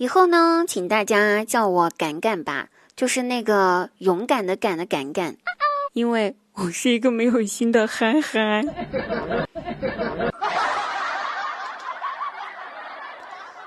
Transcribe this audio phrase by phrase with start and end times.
[0.00, 5.36] 以后呢，请大家叫我敢敢吧，就是那个勇敢的敢的敢敢，
[5.92, 8.66] 因为我是一个没有心的憨憨。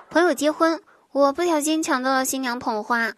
[0.09, 3.11] 朋友结婚，我不小心抢到了新娘捧花，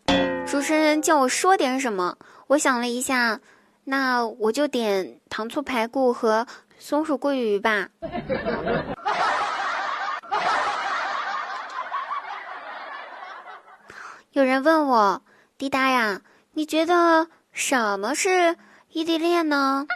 [0.46, 3.40] 主持人叫我说点什么，我想了一下，
[3.86, 6.46] 那我就点糖醋排骨和
[6.78, 7.88] 松鼠桂鱼吧。
[14.36, 15.22] 有人问我，
[15.58, 16.20] 滴答呀，
[16.56, 18.58] 你觉得什么是
[18.90, 19.88] 异地恋呢？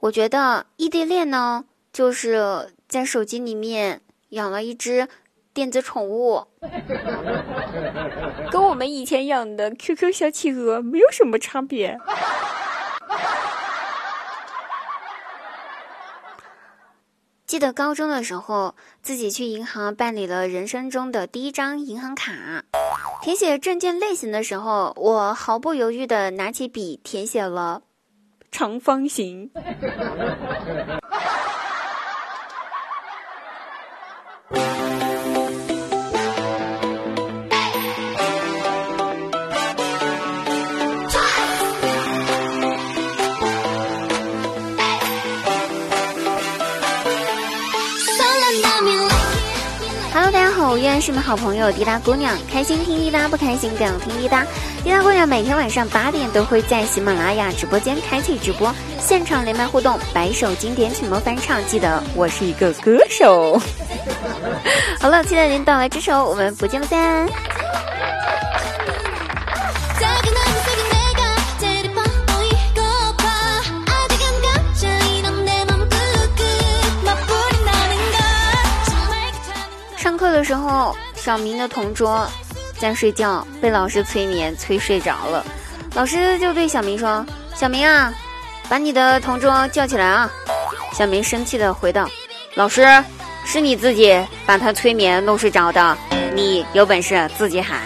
[0.00, 4.00] 我觉得异地恋呢，就是在手机里面
[4.30, 5.08] 养了一只。
[5.52, 6.46] 电子宠物，
[8.50, 11.98] 跟我们以前养的 QQ 小企鹅没有什么差别。
[17.44, 22.62] 记得高中的时候，自己去银行办理了人生中的第一张银行卡，
[23.22, 27.82] 填写证件类型的时候，我毫不犹豫的拿起笔填写了
[28.50, 29.50] 长方形。
[50.70, 54.46] 我依然是你们好朋友滴答姑娘，开心听滴答，不开心更要听滴答。
[54.84, 61.60] 滴答姑娘每天晚上八点都会在喜马拉雅直播间开启直播，现场连麦互动，百首经典曲目翻唱。
[61.66, 63.60] 记得我是一个歌手。
[65.00, 67.28] 好了，期待您到来之时候，我们不见不散。
[80.40, 82.26] 课的时候，小明的同桌
[82.78, 85.44] 在睡觉，被老师催眠催睡着了。
[85.94, 88.10] 老师就对小明说：“小明啊，
[88.66, 90.30] 把你的同桌叫起来啊！”
[90.96, 92.08] 小明生气的回道
[92.56, 92.86] ：“老师，
[93.44, 95.98] 是你自己把他催眠弄睡着的，
[96.34, 97.78] 你有本事自己喊。”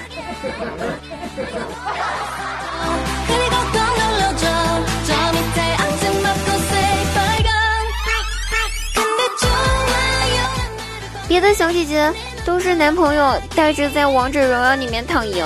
[11.27, 12.13] 别的小姐姐
[12.45, 15.45] 都是男朋友带着在王者荣耀里面躺赢，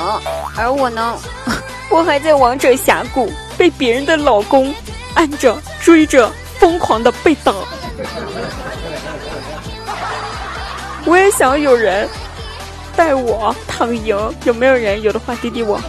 [0.57, 1.17] 而我呢，
[1.91, 4.75] 我还在王者峡谷被别人的老公
[5.15, 7.53] 按着追着，疯狂的被打。
[11.05, 12.09] 我也想有人
[12.97, 15.01] 带我躺赢，有没有人？
[15.01, 15.81] 有的话滴滴我。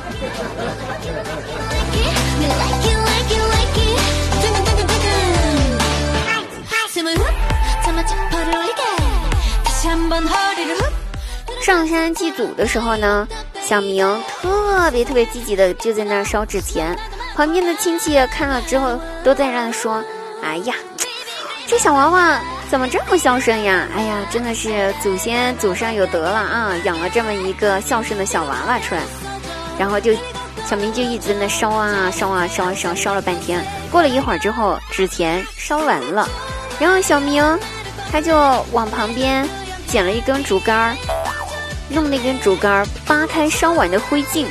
[11.70, 13.28] 上山祭祖的时候呢，
[13.62, 14.04] 小明
[14.42, 16.98] 特别特别积极的就在那儿烧纸钱，
[17.36, 20.04] 旁边的亲戚看了之后都在那说
[20.42, 20.74] ：“哎呀，
[21.68, 22.42] 这小娃娃
[22.72, 23.88] 怎么这么孝顺呀？
[23.96, 29.04] 哎呀，真的是祖先祖上有德了啊，养了这么一个孝顺的小娃娃出来。”
[29.78, 30.12] 然后就
[30.66, 33.64] 小明就一直在那烧啊烧啊烧啊烧，烧了半天。
[33.92, 36.28] 过了一会儿之后，纸钱烧完了，
[36.80, 37.60] 然后小明
[38.12, 38.36] 他就
[38.72, 39.48] 往旁边。
[39.88, 40.96] 捡了一根竹竿儿，
[41.90, 44.46] 用那根竹竿儿扒开烧完的灰烬，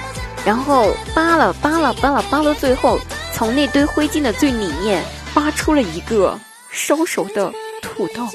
[0.45, 2.99] 然后扒了扒了扒了扒到最后，
[3.35, 5.03] 从那堆灰烬的最里面
[5.35, 6.39] 扒出了一个
[6.71, 8.29] 烧熟的土豆。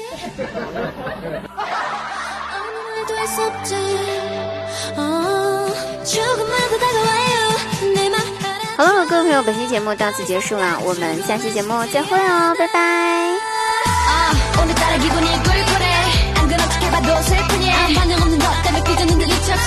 [8.76, 13.34] 好了，各位朋友，本期节目到此结束了，我们下期节目再会哦，拜拜。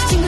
[0.09, 0.26] 지금